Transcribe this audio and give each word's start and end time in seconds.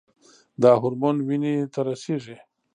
دا 0.61 0.71
هورمون 0.81 1.15
وینې 1.27 1.53
ته 1.73 1.79
رسیږي. 1.87 2.37